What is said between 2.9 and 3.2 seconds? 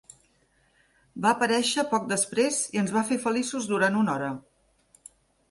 va fer